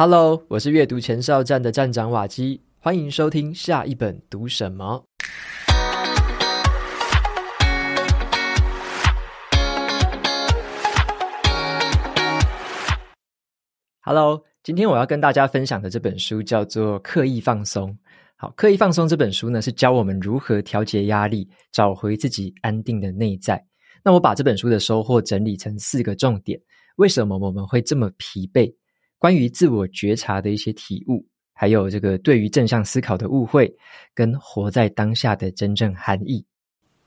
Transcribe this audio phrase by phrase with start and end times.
[0.00, 5.04] Hello，我是阅读前哨站的站长瓦基，欢迎收听下一本读什么。
[14.02, 17.90] Hello，今天我要跟大家分享的这本书叫做《刻意放松》。
[18.36, 23.60] 好，《刻意放松》这本书呢，是教我们如何调节压力，找回自己安定的内在。
[24.04, 26.56] 那我把这本书的收获整理成四个重点：
[26.98, 28.72] 为什么我们会这么疲惫？
[29.18, 33.72] 关于自我觉察的一些体悟，还有这个对于正向思考的误会，
[34.14, 36.44] 跟活在当下的真正含义。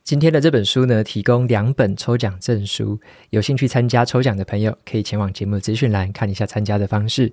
[0.04, 3.00] 今天的这本书呢，提供两本抽奖证书，
[3.30, 7.32] 有兴趣参加抽奖的朋友，可以前往节目资讯栏看一下参加的方式。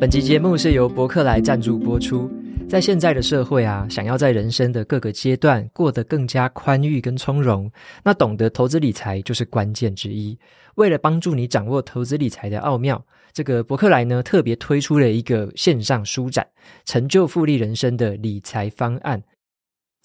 [0.00, 2.30] 本集节目是由博客来赞助播出。
[2.66, 7.70] 在现在的社会啊，想要在人生的各个阶段过得更加宽裕跟从容，
[8.02, 10.36] 那懂得投资理财就是关键之一。
[10.74, 13.00] 为了帮助你掌握投资理财的奥妙，
[13.32, 16.44] 这个博客来呢，特别推出了一个线上书展，
[16.84, 19.22] 成就复利人生的理财方案。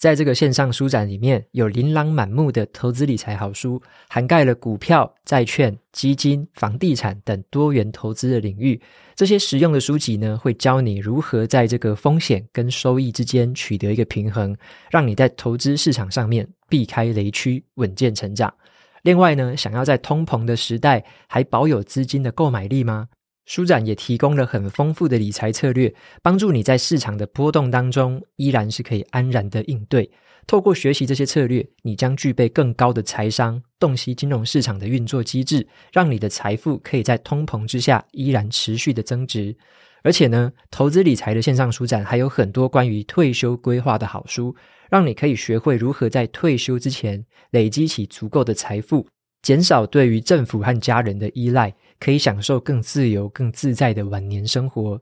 [0.00, 8.80] 在这个线上书展里面，有琳琅满目的投资理财好书，涵盖了股票、债券、基金、房地产等多元投资的领域。
[9.14, 14.56] 这些实用的书籍呢，会教你如何在这个风险跟收益之间取得一个平衡，
[14.90, 18.54] 让你在投资市场上面避开雷区，稳健成长。
[19.02, 23.08] 另外呢，想要在通膨的时代还保有资金的购买力吗？
[23.46, 30.10] 书展也提供了很丰富的理财策略，帮助你在市场的波动当中依然是可以安然的应对。
[30.46, 39.56] 透过学习这些策略，你将具备更高的财商，洞悉金融市场的运作机制，让你的财富可以在通膨之下依然持续的增值。
[40.02, 44.56] 而且呢，投资理财的线上书展还有很多关于退休规划的好书，
[44.90, 49.06] 让你可以学会如何在退休之前累积起足够的财富。
[49.42, 55.00] 减少对于政府和家人的依赖，可以享受更自由、更自在的晚年生活。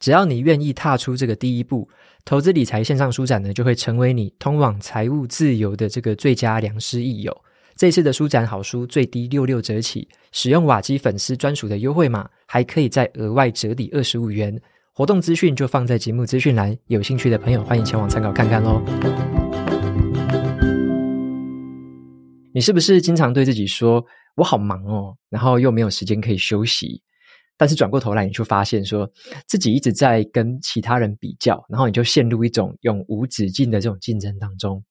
[0.00, 1.88] 只要你愿意踏出这个第一步，
[2.24, 7.36] 投资理财线上书展呢，就会成为你通往财务自由的这个最佳良师益友。
[7.76, 14.60] 这次的书展好书最低六六折起，使用瓦基粉丝专属的优惠码，还可以再额外折抵二十五元。
[14.92, 19.47] 活动资讯就放在节目资讯栏，有兴趣的朋友欢迎前往参考看看喽。
[22.58, 24.04] 你是不是经常对自己说
[24.34, 27.00] “我好忙哦”，然后又没有时间可以休息？
[27.56, 29.08] 但是转过头来，你就发现说
[29.46, 34.82] 自己一直在跟其他人比较，然后你就陷入一种永无止境的这种竞争当中。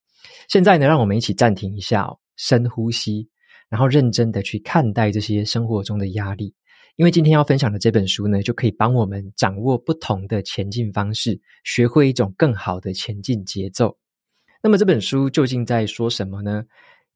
[0.48, 2.08] 现在呢，让我们一起暂停一下，
[2.38, 3.28] 深呼吸，
[3.68, 6.54] 然后认真的去看待这些生活中的压力。
[6.96, 13.98] 因为今天要分享的这本书呢，就可以帮我们掌握不同的前进方式，学会一种更好的前进节奏。
[14.64, 16.64] 那么这本书究竟在说什么呢？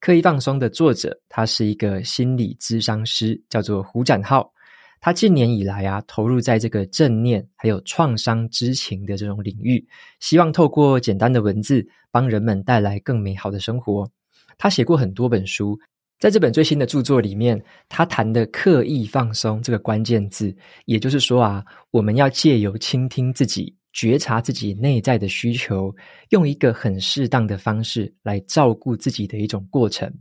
[0.02, 4.52] 刻意放松的作者，他是一个心理咨商师，叫做胡展浩。
[5.00, 9.88] 他近年以来啊，投入在这个正念还有创伤知情的这种领域，
[10.20, 14.10] 希望透过简单的文字，帮人们带来更美好的生活。
[14.58, 15.80] 他写过很多本书，
[16.20, 23.76] 在这本最新的著作里面，他谈的刻意放松这个关键字，也就是说啊，我们要借由倾听自己。
[23.94, 25.94] 觉察自己内在的需求，
[26.30, 30.12] 用一个很适当的方式来照顾自己的一种过程。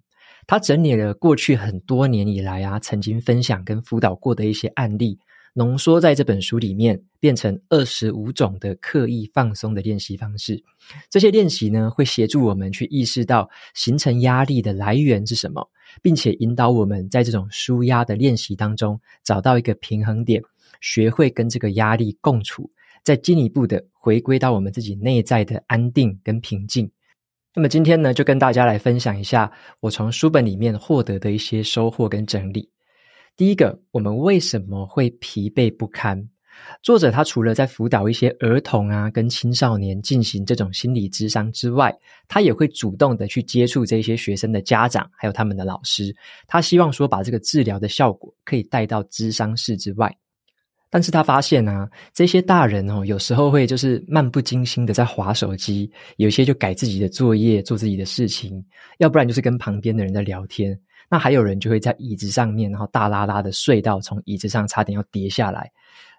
[0.46, 5.16] 他整理了过去很多年以来啊，曾经分享跟辅导过的一些案例，
[5.54, 10.60] 浓缩在这本书里面，变成二十五种的刻意放松的练习方式。
[11.08, 15.70] 这些练习呢，会协助我们去意识到形成压力的来源是什么，
[16.02, 20.42] 并且引导我们在这种舒压的练习当中找到一个平衡点，
[20.80, 22.68] 学会跟这个压力共处。
[23.02, 26.90] 再进一步的回归到我们自己内在的安定跟平静。
[27.54, 29.50] 那么今天呢，就跟大家来分享一下
[29.80, 32.70] 我从书本里面获得的一些收获跟整理。
[33.36, 36.28] 第一个，我们为什么会疲惫不堪？
[36.82, 41.96] 作者他除了在辅导一些儿童啊跟青少年进行这种心理咨商之外，
[42.28, 46.14] 他也会主动的去接触这些学生的家长还有他们的老师。
[46.46, 50.14] 他希望说把这个治疗的效果可以带到咨商室之外。
[50.90, 58.62] 但是他发现啊，这些大人哦，有时候会就是漫不经心的在滑手机，有些就改自己的作业，做自己的事情，
[58.98, 60.76] 要不然就是跟旁边的人在聊天。
[61.08, 65.70] 那还有人就会在椅子上面，然后大拉拉的睡到从椅子上差点要跌下来。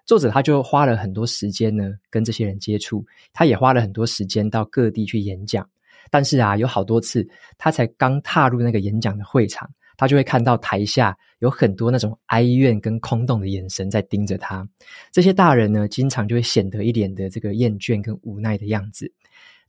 [0.05, 5.67] 作者他就花了很多时间呢，跟这些人接触，他也花了很多时间到各地去演讲。
[6.09, 7.27] 但是啊，有好多次
[7.57, 9.69] 他才刚踏入那个演讲的会场。
[10.01, 14.67] 他就会看到台下有很多那种哀怨跟空洞的眼神在盯着他。
[15.11, 19.13] 这些大人呢，经常就会显得一脸的这个厌倦跟无奈的样子。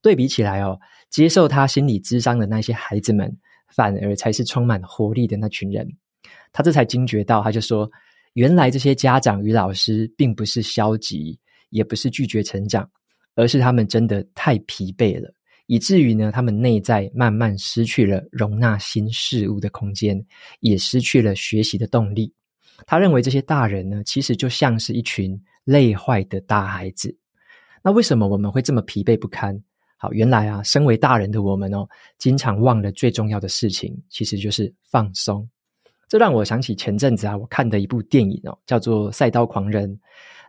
[0.00, 0.81] 对比起来哦，
[1.11, 3.31] 接受他心理智商的那些孩子们，
[3.69, 5.87] 反而才是充满活力的那群人。
[6.50, 7.87] 他这才惊觉到，他就说
[8.32, 11.38] ：“原来这些家长与老师并不是消极，
[11.69, 12.88] 也不是拒绝成长，
[13.34, 15.31] 而是他们真的太疲惫了，
[15.67, 20.25] 以至于呢，他们内在慢慢失去了容纳新事物的空间，
[20.61, 22.32] 也失去了学习的动力。”
[22.87, 27.17] 他认为这些大人呢，其实就像是一群累坏的大孩子。
[27.82, 29.56] 那为什么我们会这么疲惫不堪？
[29.97, 31.88] 好，原来啊，身为大人的我们哦，
[32.19, 35.49] 经常忘了最重要的事情，其实就是放松。
[36.08, 39.88] 这让我想起前阵子啊，我看的一部电影哦，叫做《赛道狂人》。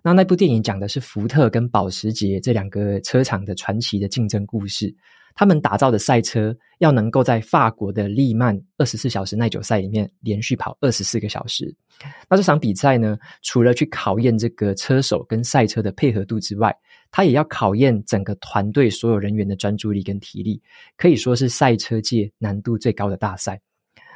[0.04, 4.94] 那那部电影讲的是福特跟保时捷这两个车厂的传奇的竞争故事。
[5.36, 11.74] 他们打造的赛车要能够在法国的利曼二十四小时耐久赛里面连续跑二十四个小时。
[12.30, 16.76] 那这场比赛呢，除了去考验这个车手跟赛车的配合度之外，
[17.10, 20.62] 它也要考验整个团队所有人员的专注力跟体力，
[20.98, 23.60] 可以说是赛车界难度最高的大赛。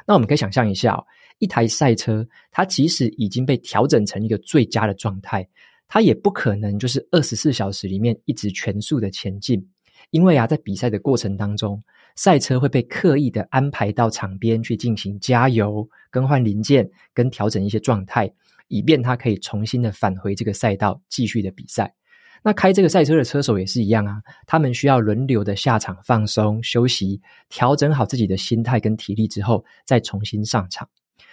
[0.06, 1.02] 那我们可以想象一下，
[1.38, 5.44] 一台赛车，它即使已经被调整成一个最佳的状态，
[5.88, 9.68] 他也不可能就是二十四小时里面一直全速的前进。
[10.10, 11.82] 因为啊，在比赛的过程当中，
[12.14, 18.32] 赛车会被刻意的安排到场边去进行加油、更换零件、跟调整一些状态，
[18.68, 21.94] 以便它可以重新的返回这个赛道继续的比赛。
[22.42, 30.88] 那开这个赛车的车手也是一样啊，他们需要轮流的下场放松休息，调整好自己的心态跟体力之后，再重新上场。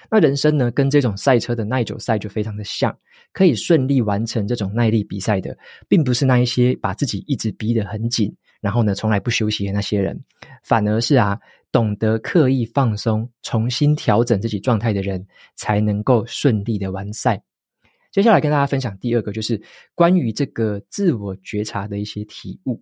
[0.10, 2.96] 那人生呢，跟这种赛车的耐久赛就非常的像，
[3.32, 5.58] 可以顺利完成这种耐力比赛的，
[5.88, 8.36] 并不是那一些把自己一直逼得很紧。
[8.62, 10.20] 然后呢，从来不休息的那些人，
[10.64, 11.40] 反而是啊，
[11.72, 15.24] 懂得刻意放松、重新调整自己状态的人，
[15.56, 17.44] 才能够顺利的完赛。
[18.12, 19.62] 接下来跟大家分享第二个，就是
[19.94, 22.82] 关于这个自我觉察的一些体悟。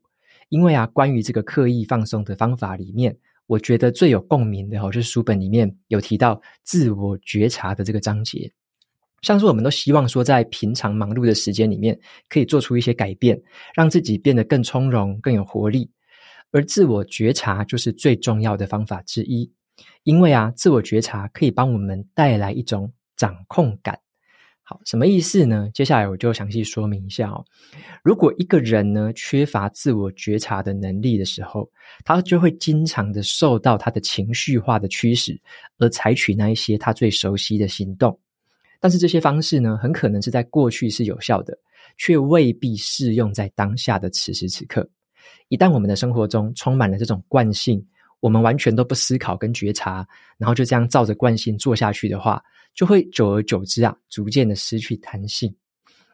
[0.49, 3.17] 因为啊，关于这个刻意放松的方法里面，
[3.47, 8.51] 我觉得最有共鸣的哦，就是书本里面有提到自我觉察的这个章节。
[9.21, 11.97] 像是我们都希望说，在平常忙碌的时间里面，
[12.27, 13.41] 可以做出一些改变，
[13.73, 15.89] 让自己变得更从容、更有活力。
[16.51, 19.49] 而自我觉察就是最重要的方法之一，
[20.03, 23.97] 因为啊，自我觉察可以帮我们带来一种掌控感。
[24.85, 25.69] 什么意思呢？
[25.73, 27.43] 接下来我就详细说明一下哦。
[28.03, 31.69] 如果一个人呢，缺乏自我觉察的能力的时候，
[32.03, 35.39] 他就会经常的受到他的情绪化的驱使，
[35.77, 38.17] 而采取那一些他最熟悉的行动。
[38.79, 41.57] 但是这些方式呢，很可能是在过去是有效的，
[41.97, 44.87] 却未必适用在当下的此时此刻。
[45.47, 47.85] 一旦我们的生活中充满了这种惯性，
[48.23, 52.41] 我们完全都不思考跟觉察，然后就这样照着惯性做下去的话，
[52.73, 55.53] 就会久而久之啊，逐渐的失去弹性。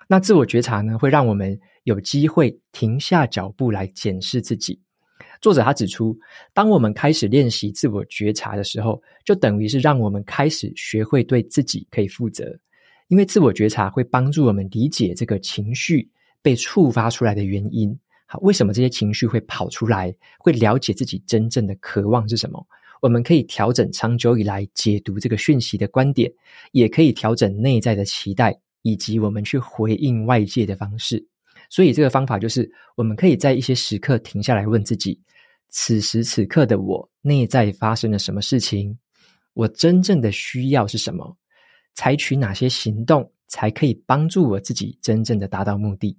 [0.07, 4.81] 那自我觉察呢，会让我们有机会停下脚步来检视自己。
[5.39, 6.17] 作者他指出，
[6.51, 12.57] 当我们开始练习自我觉察的时候，就等于是让我们开始学会对自己可以负责。
[13.09, 16.09] 因为自我觉察会帮助我们理解这个情绪
[16.41, 17.95] 被触发出来的原因。
[18.31, 20.15] 好，为什么这些情绪会跑出来？
[20.37, 22.63] 会了解自己真正的渴望是什么？
[23.01, 26.31] 我们可以调整长久以来解读这个讯息的观点，
[26.71, 31.25] 也可以调整内在的期待，以及我们去回应外界的方式。
[31.71, 35.19] 所以这个方法就是，我们可以在一些时刻停下来问自己。
[35.69, 38.95] 此时此刻的我，内在发生了什么事情？
[39.55, 41.35] 我真正的需要是什么？
[41.95, 46.15] 采取哪些行动才可以帮助我自己真正的达到目的？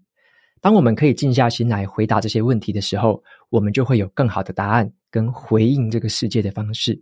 [0.60, 7.00] 当我们可以静下心来回答这些问题的时候，我们就会有更好的答案跟回应这个世界的方式。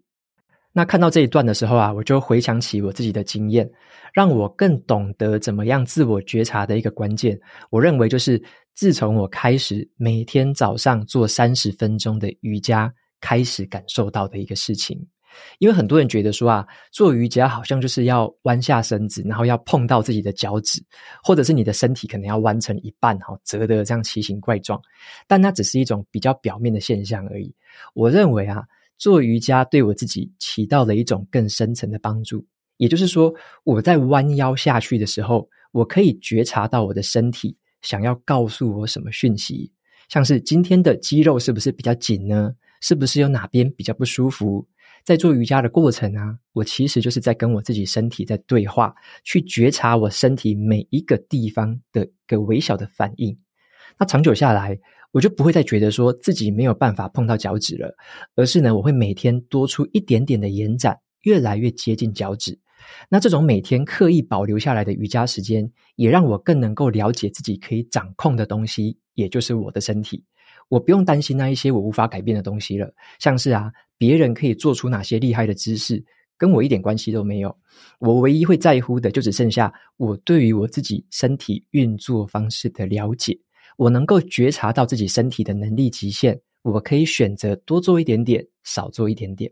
[0.72, 3.68] 那看到这一段的时候啊，我就回想起我自己的经验，
[4.12, 7.36] 让我更懂得怎么样自我觉察的一个关键。
[7.70, 8.40] 我认为就是
[8.74, 15.04] 自从我开始每天早上做三十分钟的瑜伽，开始感受到的一个事情。
[15.58, 20.82] 因为很多人觉得说啊，做瑜伽好像就是要弯下身子，然后要碰到自己的脚趾，
[21.22, 24.80] 或者是你的身体可能要弯成一半，哈，折得这样奇形怪状。
[25.26, 27.54] 但那只是一种比较表面的现象而已。
[27.94, 28.62] 我认为啊。
[29.00, 32.44] 做瑜伽对我自己起到了一种更深层的帮助，
[32.78, 33.32] 也就是说，
[33.62, 39.70] 我在弯腰下去的时候，我可以觉察到我的身体想要告诉我什么讯息，
[40.08, 42.52] 像是今天的肌肉是不是比较紧呢？
[42.80, 44.66] 是不是有哪边比较不舒服？
[45.04, 53.38] 在做瑜伽的过程啊，我其实就是在跟我自己身体在对话，去觉察我身体每一个地方的一个微小的反应。
[53.98, 54.78] 那长久下来，
[55.12, 57.94] 我就不会再觉得说自己没有办法碰到脚趾了，
[58.36, 62.58] 而是呢，我会每天多出一点点的延展，越来越接近脚趾。
[63.08, 70.24] 那这种每天刻意保留下来的瑜伽时间，也让我更能够了解自己可以掌控的东西，也就是我的身体。
[70.68, 76.02] 我不用担心那一些我无法改变的东西了，像是啊，别人可以做出哪些厉害的姿势，
[76.36, 77.54] 跟我一点关系都没有。
[77.98, 83.38] 我唯一会在乎的，就只剩下我对于我自己身体运作方式的了解。
[83.76, 89.50] 我能够觉察到自己身体的能力极限，我可以选择多做一点点，少做一点点。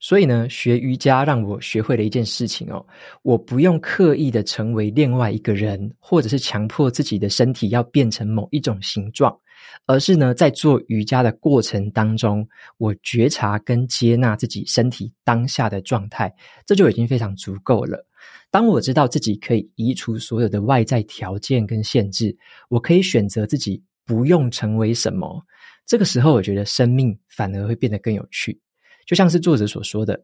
[0.00, 2.84] 所以呢，学瑜伽让我学会了一件事情哦，
[3.22, 9.38] 我不用刻意的成为另外一个人，或者是强迫自己的身体要变成某一种形状，
[9.86, 16.34] 而是呢，在做瑜伽的过程当中，我觉察跟接纳自己身体当下的状态，
[16.66, 18.06] 这就已经非常足够了。
[18.50, 22.36] 当我知道自己可以移除所有的外在条件跟限制，
[22.68, 25.42] 我可以选择自己不用成为什么，
[25.86, 28.60] 这个时候，我觉得生命反而会变得更有趣。
[29.06, 30.22] 就像是作者所说的，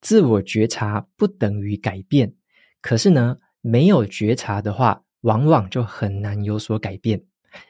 [0.00, 2.32] 自我觉察不等于改变，
[2.80, 7.20] 可是呢，没有觉察的话，往往就很难有所改变。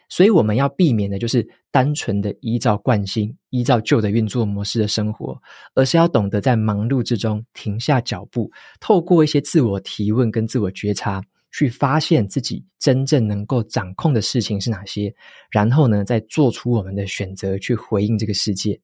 [0.08, 5.40] 所以我们要避免的就是单纯的依照惯性、依照旧的运作模式的生活，
[5.74, 11.22] 而是要懂得在忙碌之中停下脚步，透过一些自我提问跟自我觉察，
[11.52, 15.14] 去发现自己真正能够掌控的事情是哪些，
[15.50, 18.78] 然后呢，再做出我们的选择去回应这个世界。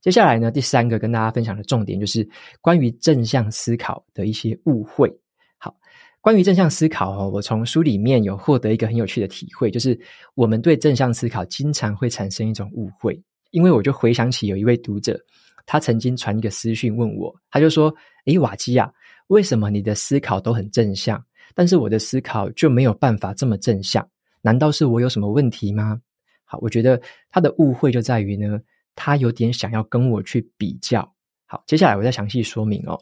[0.00, 2.28] 接下来呢，第三个跟大家分享的重点就是
[2.60, 5.12] 关于正向思考的一些误会。
[5.58, 5.74] 好，
[6.20, 9.98] 关于正向思考哦，我从书里面有获得一个很有趣的体会，就是
[10.34, 13.20] 我们对正向思考经常会产生一种误会。
[13.50, 15.18] 因为我就回想起有一位读者，
[15.64, 17.94] 他曾经传一个私讯问我，他就说
[18.26, 18.92] ：“诶，瓦基亚，
[19.28, 24.06] 为什么你的思考都很正向，但是我的思考就没有办法这么正向？
[24.42, 26.00] 难道是我有什么问题吗？”
[26.44, 28.60] 好，我觉得他的误会就在于呢。
[29.00, 31.08] 他有点想要跟我去比较。
[31.46, 33.00] 好，接下来我再详细说明哦。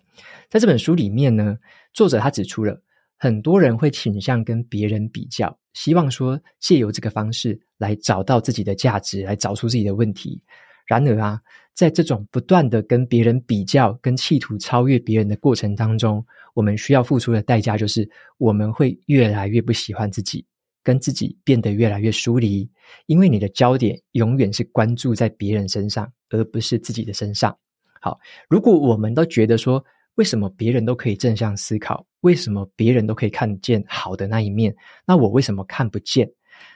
[0.50, 1.56] 在这本书里面呢，
[1.94, 2.78] 作者他指出了
[3.18, 10.40] 很多人会倾向跟别人比较，希望说借由这个方式来找到自己的价值，来找出自己的问题。
[10.86, 11.40] 然而啊，
[11.74, 18.08] 在这种不断的跟别人比较、跟企图超越别人的过程当中，我们需要付出的代价就是
[18.38, 20.44] 我们会越来越不喜欢自己。
[20.82, 22.70] 跟自己变得越来越疏离，
[23.06, 27.58] 因为你的焦点永远是关注在别人身上，而不是自己的身上。
[28.00, 28.16] 好，
[28.48, 29.84] 如果我们都觉得说，
[30.16, 34.74] 为什么别人都可以正向思考，为什么别人都可以看见好的那一面，
[35.06, 36.28] 那我为什么看不见？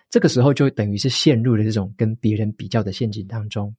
[0.09, 3.75] 这个时候就等于是陷入了这种跟别人比较的陷阱当中。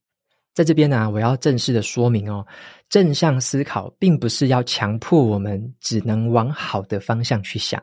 [0.54, 2.46] 在这边呢，我要正式的说明哦，
[2.90, 7.82] 正向思考并不是要强迫我们只能往好的方向去想，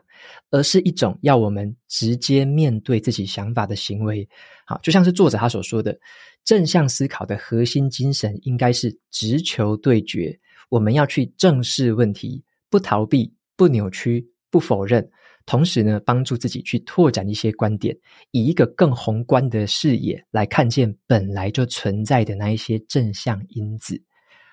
[0.50, 4.28] 而是一种要我们直接面对自己想法的行为。
[4.66, 5.98] 好，就像是作者他所说的，
[6.44, 10.38] 正向思考的核心精神应该是直球对决，
[10.70, 15.06] 我们要去正视问题，不逃避，不扭曲，不否认。
[15.46, 17.96] 同时呢，帮助自己去拓展一些观点，
[18.30, 24.00] 以一个更宏观的视野来看见本来就存在的那一些正向因子。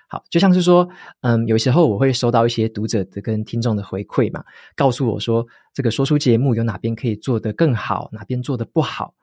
[0.08, 0.88] 好，就像是说，
[1.20, 4.42] 嗯，有时候我会收到一些读者的跟听众的回馈嘛，
[4.74, 9.14] 告诉我说，这个说书节目有哪边可以做得更好，哪边做得不好。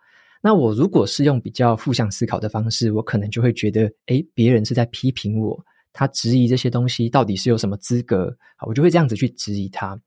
[0.42, 5.60] 那我如果是用比较负向思考的方式，我可能就会觉得，诶，别人是在批评我，
[5.98, 8.30] 他质疑这些东西到底是有什么资格？
[8.58, 9.98] 好，我就会这样子去质疑他。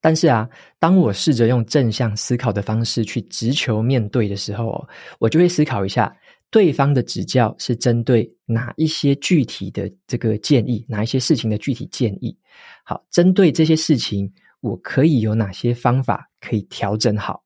[0.00, 4.86] 但是啊，当我试着用正向思考的方式去直球面对的时候，
[5.18, 6.16] 我就会思考一下，
[6.48, 12.36] 对方的指教是针对哪一些具体的这个建议，哪一些事情的具体建议。
[12.84, 17.42] 好，针对这些事情，我可以有哪些方法可以调整好？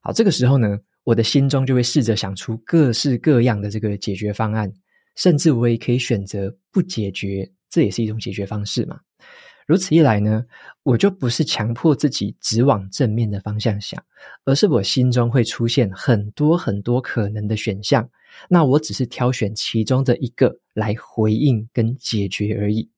[0.00, 4.70] 好，这个时候呢，我的心中就会试着想出各式各样的这个解决方案，
[5.16, 8.98] 甚至我也可以选择不解决，这也是一种解决方式嘛。
[9.66, 10.44] 如此一来呢，
[10.82, 14.02] 我就不是强迫自己只往正面的方向想，
[14.44, 18.06] 而是我心中会出现很多很多可能的选项，
[18.48, 22.90] 那我只是挑选其中的一个来回应跟解决而已。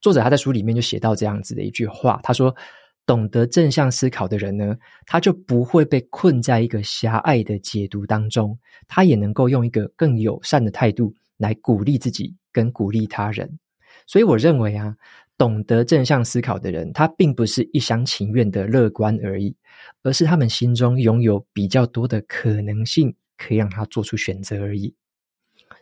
[0.00, 2.56] 作者他在书里面就写到这样子的一句话，他说
[3.04, 13.58] ：“懂得正向思考的人呢，他就不会被困在一个狭隘的解读当中，他也能够用一个更友善的态度来鼓励自己跟鼓励他人。”
[14.06, 14.94] 所以我认为啊。
[15.40, 19.56] 懂得正向思考的人，他并不是一厢情愿的乐观而已，
[20.02, 24.94] 而是他们心中拥有比较多的可能性，可以让他做出选择而已。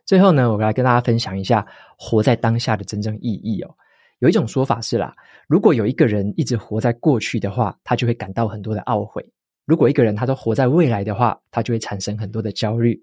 [0.06, 1.66] 最后呢，我来跟大家分享一下
[1.98, 3.74] 活在当下的真正意义哦。
[4.20, 5.12] 有一种说法是啦，
[5.48, 9.20] 如果有一个人一直活在过去的话，他就会感到很多的懊悔；
[9.64, 13.02] 如果一个人他都活在未来的话，他就会产生很多的焦虑。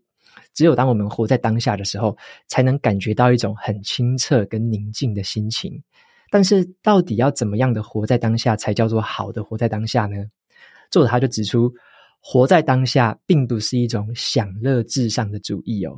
[0.53, 5.81] 只有当我们活在当下的时候，才能感觉到一种很清澈跟宁静的心情。
[6.29, 10.17] 但是，到底要怎么样的活在当下才叫做好的活在当下呢？
[10.89, 11.71] 作者他就指出，
[12.19, 15.97] 活在当下并不是一种享乐至上的主义哦，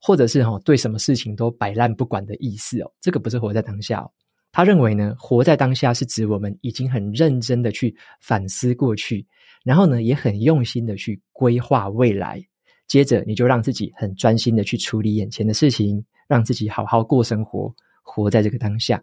[0.00, 4.10] 或者是哈对什么事情都摆烂不管的意思哦，这个不是活在当下哦。
[4.50, 9.24] 他认为呢，活在当下是指我们已经很认真的去反思过去，
[9.62, 12.42] 然后呢，也很用心的去规划未来。
[12.88, 19.00] 接着，你就让自己很专心的去处理眼前的事情，让自己好好过生活，活在这个当下。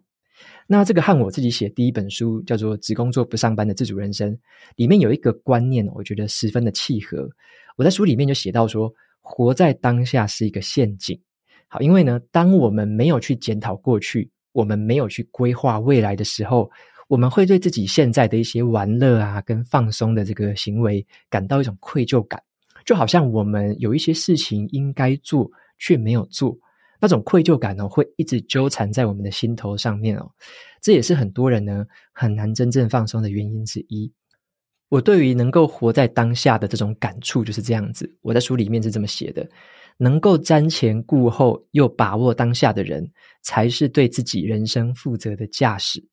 [0.68, 4.34] 那这个和我自己写第一本书叫做《只工作不上班的自主人生》
[4.76, 7.30] 里面有一个观念，我觉得十分的契合。
[7.78, 11.18] 我在书里面就写到说，活在当下是一个陷阱。
[11.68, 16.70] 好，因为呢，当我们没有去检讨过去，我们没有去规划未来的时候，
[17.08, 22.42] 我们会对自己现在的一些玩乐啊跟放松的这个行为感到一种愧疚感，
[22.86, 25.50] 就好像我们有一些事情应该做
[25.80, 26.58] 却没有做。
[27.02, 30.32] 那种愧疚感呢，会一直纠缠在我们的心头上面哦。
[30.82, 34.12] 这也是很多人呢很难真正放松的原因之一。
[34.88, 38.10] 我对于能够活在当下的这种感触就是这样子。
[38.22, 39.48] 我在书里面是这么写的：
[39.98, 43.12] 能够瞻前顾后又把握当下的人，
[43.42, 46.04] 才是对自己人生负责的驾驶。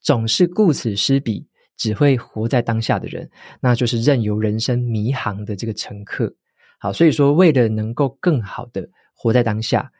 [0.00, 1.46] 总是顾此失彼，
[1.80, 3.26] 只会活在当下的人，
[3.58, 6.30] 那就是任由人生迷航的这个乘客。
[6.78, 9.90] 好，所以说，为了能够更好的活在当下。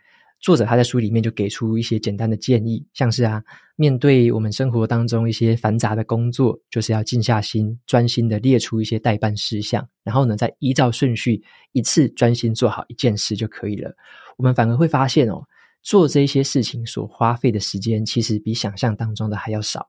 [0.41, 3.43] 作者他在书里面就给出一些简单的建议，像是啊，
[3.77, 13.91] 面对我们生活当中一些繁杂的工作，就是要静下心，专心的列出一些待办事项，然后呢，再依照顺序一次专心做好一件事就可以了。
[14.37, 15.43] 我们反而会发现哦，
[15.83, 19.89] 做这些事情所花费的时间，其实比想象当中的还要少，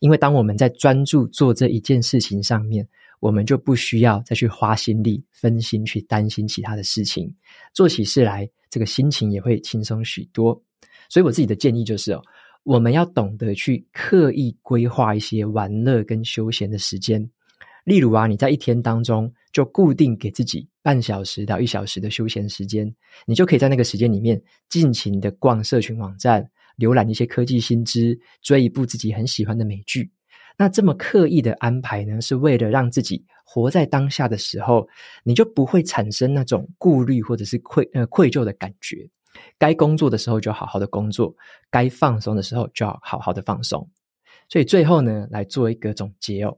[0.00, 2.86] 因为当我们在专注做这一件事情上面。
[3.18, 7.34] 我们就不需要再去花心力、分心去担心其他的事情，
[7.72, 10.62] 做起事来，这个心情也会轻松许多。
[11.08, 12.22] 所以我自己的建议就是哦，
[12.62, 17.28] 我们要懂得去刻意规划一些玩乐跟休闲的时间。
[17.84, 22.94] 例如啊，你在一天当中就固定给自己半小时到一小时的休闲时间，
[23.26, 30.10] 你就可以在那个时间里面尽情的逛社群网站，浏览一些科技新知，追一部自己很喜欢的美剧。
[30.58, 34.88] 那这么刻意的安排呢，是为了让自己活在当下的时候，
[35.22, 39.08] 你就不会产生那种顾虑或者是愧呃愧疚的感觉。
[39.58, 41.34] 该工作的时候就好好的工作，
[41.70, 43.86] 该放松的时候就要好好的放松。
[44.48, 46.56] 所以最后呢，来做一个总结哦。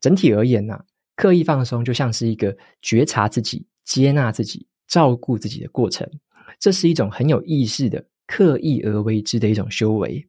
[0.00, 0.84] 整体而言呢，啊，
[1.16, 6.08] 刻意放松就像是一个觉察自己、接纳自己、照顾自己的过程。
[6.60, 10.24] 这是一种很有意识的刻意而为之的一种修为。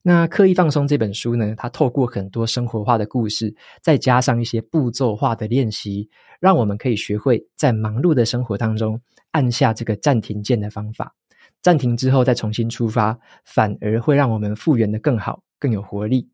[0.00, 9.00] 那刻意放松这本书呢，它透过很多生活化的故事，再加上一些步骤化的练习，让我们可以学会在忙碌的生活当中
[9.32, 11.12] 按下这个暂停键的方法。
[11.60, 16.28] 暂停之后再重新出发，反而会让我们复原的更好，更有活力。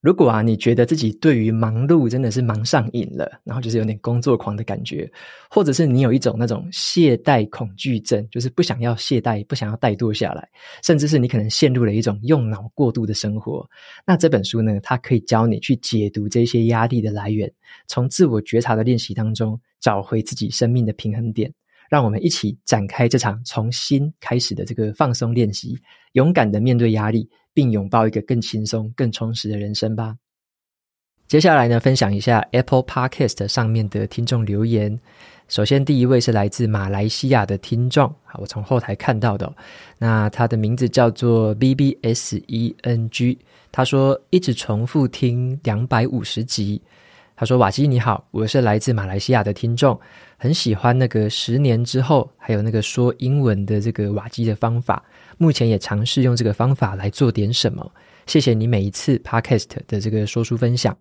[0.00, 5.10] 如果啊，你觉得自己对于忙碌真的是忙上瘾了，然后就是有点工作狂的感觉，
[5.50, 10.48] 或者是你有一种那种懈怠恐惧症，就是不想要懈怠，不想要怠惰下来，
[10.84, 13.68] 甚至是你可能陷入了一种用脑过度的生活，
[14.06, 17.52] 那这本书呢，它可以教你去解读这些压力的来源，
[17.88, 21.52] 从自我觉察的练习当中找回自己生命的平衡点。
[21.88, 25.78] 让我们一起展开这场从新开始的这个放松练习，
[26.12, 30.16] 勇敢的面对压力，并拥抱一个更轻松、更充实的人生吧。
[31.26, 34.98] 接下来呢，分享一下 Apple Podcast 上面的听众留言。
[35.46, 39.50] 首先，第一位是来自马来西亚的听众，好，我从后台看到的。
[39.98, 43.38] 那他的名字叫做 BBSENG，
[43.72, 46.80] 他说一直重复听两百五十集。
[47.40, 49.96] 他说：“瓦基你好，我是来自马来西亚的听众，
[50.36, 55.04] 很喜欢那个十年之后，还有那个说英文的这个瓦基的方法，
[55.36, 57.88] 目前也尝试用这个方法来做点什么。
[58.26, 60.96] 谢谢你每一次 Podcast 的这个说书分享。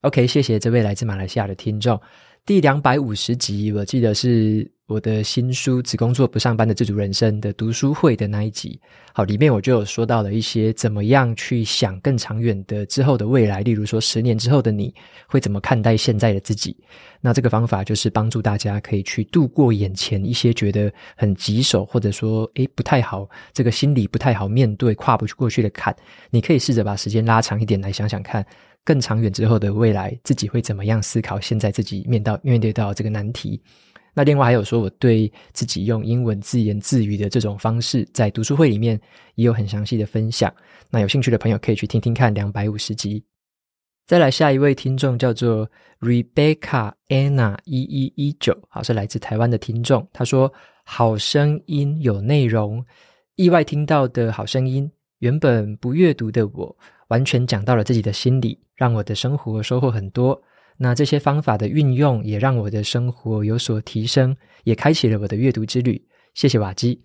[0.00, 2.00] OK，谢谢这位来自马来西亚的听众。
[2.46, 8.78] 第两百五十集，我记得是。”我的新书《只工作不上班的自主人生》的读书会的那一集，
[9.12, 14.94] 好，里面我就有说到了一些怎么样去想更长远的之后的未来，例如说十年之后的你
[15.26, 16.76] 会怎么看待现在的自己。
[17.20, 25.92] 那这个方法就是帮助大家可以去度过眼前一些觉得很棘手，或者说诶不太好，这个心理不太好面对、跨不过去的坎。
[26.30, 28.46] 你可以试着把时间拉长一点来想想看，
[28.84, 33.60] 更长远之后的未来自己会怎么样思考现在自己面到面对到这个难题。
[34.16, 38.98] 那另外还有说，我对自己用英文自言自语的这种方式，在读书会里面
[39.34, 40.50] 也有很详细的分享。
[40.90, 43.22] 那有兴趣的朋友可以去听听看两百五十集。
[44.06, 50.08] 再来下一位听众叫做 Rebecca Anna 一一一九，好，是来自台湾的听众。
[50.14, 50.50] 他说
[50.86, 52.82] ：“好声音有内容，
[53.34, 54.90] 意外听到的好声音。
[55.18, 56.74] 原本不阅读的我，
[57.08, 60.40] 完全讲到了自己的心里，让我的生活收获很多。”
[60.78, 66.02] 那这些方法的运用，也让我的生活有所提升，也开启了我的阅读之旅。
[66.34, 67.00] 谢谢瓦基。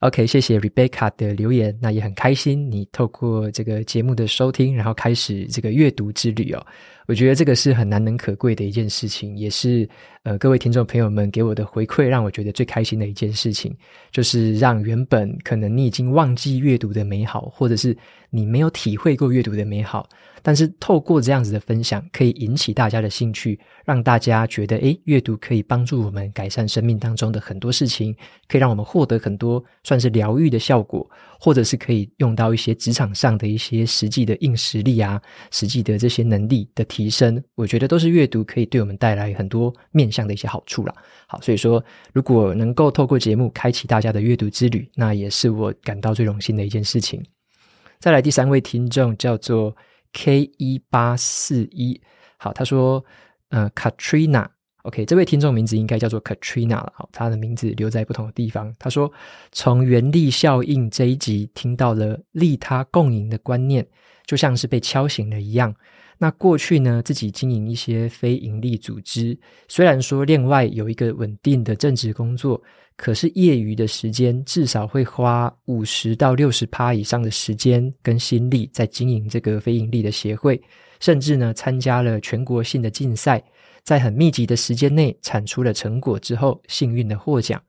[0.00, 6.66] OK，谢谢 Rebecca 的留言，那也很开心你透过这个节目的收听，然后开始这个阅读之旅哦。
[7.06, 9.88] 我觉得这个是很难能可贵的一件事情，也是
[10.22, 13.74] 呃各位听众朋友们给我的回馈，让我觉得最开心的一件事情，
[14.10, 17.96] 就是让原本可能你已经忘记阅读的美好，或者是
[18.30, 20.08] 你没有体会过阅读的美好，
[20.42, 28.14] 但是透过这样子的分享，可以引起大家的兴趣，让大家觉得诶，阅读可以帮助我们改善生命当中的很多事情，
[28.48, 40.94] 可以让我们获得很多算是疗愈的效果，或者是可以用到一些职场上的一些实际的硬实力啊，实际的这些能力的提升，我觉得都是阅读可以对我们带来很多面向的一些好处啦。
[41.26, 47.24] 好，所以说如果能够透过节目开启大家的阅读之旅，那也是我感到最荣幸的一件事情。
[47.98, 49.74] 再来第三位听众叫做
[50.12, 51.98] K 一八四一，
[52.36, 53.02] 好，他说，
[53.48, 58.70] 呃，Katrina，OK，这位听众名字应该叫做 Katrina 了，好，他的名字留在不同的地方。
[58.78, 59.10] 他说，
[59.50, 63.86] 从原力效应这一集听到了利他共赢的观念，
[64.26, 65.74] 就像是被敲醒了一样。
[66.22, 72.62] 那过去呢，自己经营一些非营利组织，虽然说另外有一个稳定的正职工作，
[72.96, 80.62] 可是业余的时间至少会花五十到六十趴以上的时间跟心力在经营这个非营利的协会，
[81.00, 83.42] 甚至呢参加了全国性的竞赛，
[83.82, 87.60] 在很密集的时间内产出了成果之后，幸运的获奖。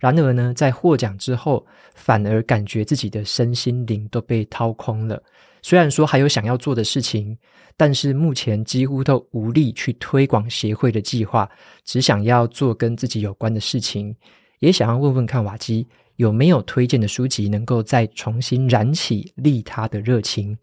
[0.00, 5.22] 然而呢，在获奖之后，反而感觉自己的身心灵都被掏空了。
[5.62, 7.38] 虽然说还有想要做的事情，
[7.76, 11.48] 但是目前几乎都无力去推广协会的计划，
[11.84, 14.14] 只想要做跟自己有关的事情，
[14.58, 20.58] 也想要问问看瓦基有没有推荐的书籍，能够再重新燃起利他的热情。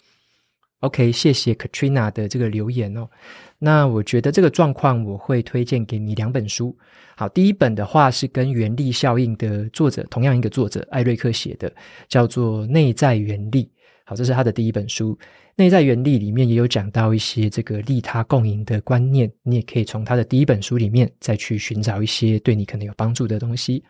[0.81, 3.09] OK，谢谢 Katrina 的这个留言哦。
[3.57, 6.77] 那我觉得这个状况，我会推荐给你两本书。
[7.17, 11.69] 好，第一本的话是跟原力效应的作者同样一个作者艾瑞克写的，
[12.07, 13.65] 叫做《内在原力》。
[14.09, 15.13] 好，这是他的第一本书，
[15.55, 23.83] 《内在原理》里面也有讲到一些这个利他共赢的观念，你也可以从他的第一本书里面再去寻找一些对你可能有帮助的东西。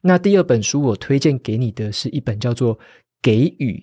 [0.00, 2.76] 那第二本书我推荐给你的是一本叫做
[3.22, 3.74] 《给予》。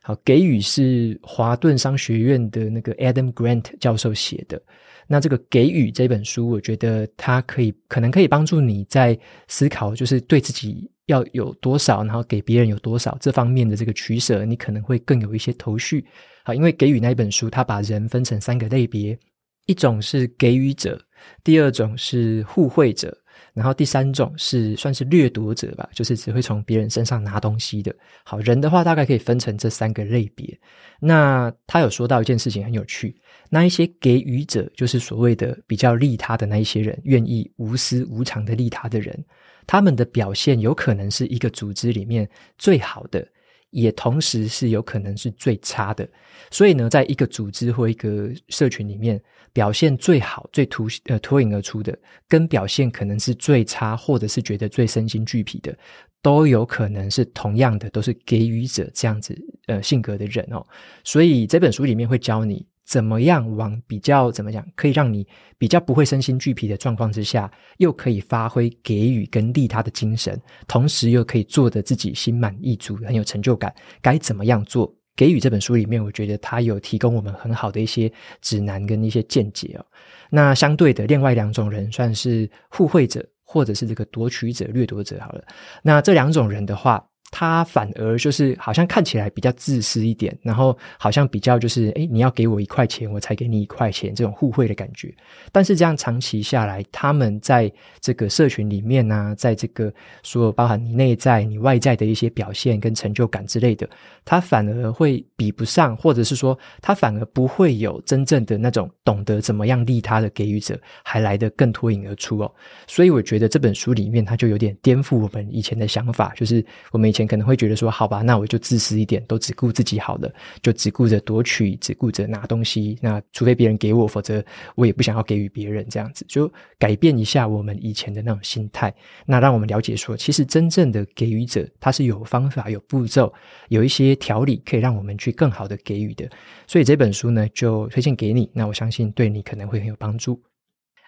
[0.00, 4.62] 好，《给予》是华顿商学院的那个 Adam Grant 教授写的。
[5.08, 10.88] 那这个《给予》这本书，我觉得它可以可能可以帮助你在思考，就是对自己。
[11.06, 16.06] 要有多少，然后给别人有多少，这方面的这个取舍，你可能会更有一些头绪。
[16.44, 19.18] 好，因为给予那一本书，它把人分成三个类别：
[19.66, 21.00] 一种是给予者，
[21.44, 23.16] 第二种是互惠者，
[23.54, 27.94] 然后第三种是算是掠夺者吧，就是只会从别人身上拿东西的。
[28.24, 30.58] 好，人的话大概可以分成这三个类别。
[31.00, 33.16] 那他有说到一件事情很有趣，
[33.50, 39.24] 那一些给予者，就是所谓的比较利他的那一些人，愿意无私无偿的利他的人。
[39.66, 43.26] 他们的表现有可能是一个组织里面最好的，
[43.70, 46.08] 也同时是有可能是最差的。
[46.50, 49.20] 所以呢，在一个组织或一个社群里面，
[49.52, 51.96] 表现最好、最突呃脱颖而出的，
[52.28, 55.76] 跟表现可能是最差，或者是觉得最身心俱疲的，
[56.20, 60.66] 都有可能是同样的，都是给予者这样子呃性格的人哦。
[61.04, 62.66] 所以这本书里面会教你。
[62.92, 65.26] 怎么样往比较怎么讲，可以让你
[65.56, 73.74] 比较不会身心俱疲的状况之下，又可以发挥给予跟利他的精神，同时又可以做得自己心满意足，很有成就感。
[74.02, 74.94] 该怎么样做？
[75.16, 79.86] 给予这本书里面，我觉得它有提供我们很好的一些指南跟一些见解哦。
[80.28, 85.18] 那相对的，另外两种人算是互惠者，或者是这个夺取者、掠夺者。
[85.18, 85.42] 好了，
[85.82, 87.02] 那这两种人的话。
[87.32, 95.12] 他反而就是好像看起来比较自私一点，然后好像比较就是，诶，你要给我一块钱，我才给你一块钱，这种互惠的感觉。
[95.50, 99.90] 但是这样长期下来，他们在这个社群里面呢，在这个
[100.22, 103.88] 所有包含你内在、你外在的一些表现跟成就感之类的，
[104.26, 112.54] 他反而会比不上，或者是说，他反而不会有真正的那种懂得怎么样利他的给予者，还来得更脱颖而出哦。
[112.86, 117.32] 所以我觉得这本书里面，他就有点颠覆我们以前的想法，就是我们以前前。
[117.32, 120.30] 可能会觉得说，好吧，那我就自私一点，都只顾自己好了，
[120.60, 122.98] 就只顾着夺取，只顾着拿东西。
[123.00, 125.86] 那除非别人给我，否则我也不想要给予别人。
[125.88, 133.32] 这样子就改变一下我们以前的那种心态，那让我们了解说，其实真正的给予者，他是有方法、有步骤、
[133.70, 136.28] 有一些条理，可以让我们去更好的给予的。
[136.66, 138.50] 所以这本书呢，就推荐给你。
[138.52, 140.38] 那我相信对你可能会很有帮助。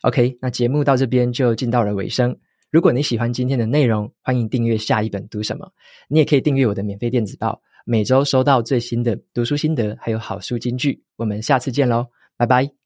[0.05, 2.35] OK，那节目到这边就进到了尾声。
[2.75, 5.71] 如果你喜欢今天的内容，欢迎订阅下一本读什么。
[6.09, 11.01] 你也可以订阅我的免费电子报，每周收到最新的读书心得，还有好书金句。
[11.15, 12.84] 我们下次见喽，拜拜。